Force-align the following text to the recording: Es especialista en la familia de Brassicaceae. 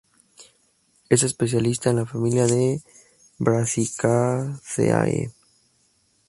Es 1.09 1.21
especialista 1.21 1.91
en 1.91 1.97
la 1.97 2.07
familia 2.07 2.47
de 2.47 2.81
Brassicaceae. 3.37 5.31